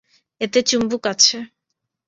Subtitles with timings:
[0.41, 1.37] এতে চুম্বক আছে।